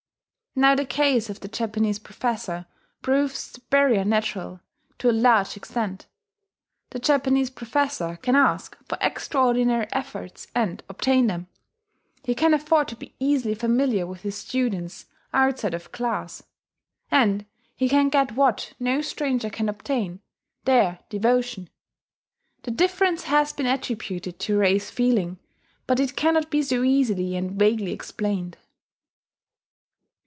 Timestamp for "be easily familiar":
12.97-14.05